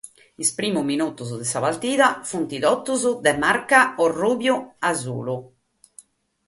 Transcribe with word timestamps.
Sos 0.39 0.49
primos 0.59 0.85
minutos 0.91 1.33
de 1.41 1.45
sa 1.51 1.59
partida 1.67 2.07
sunt 2.31 2.49
totus 2.65 3.05
de 3.29 3.33
marca 3.45 3.79
ruju-biaita. 4.19 5.35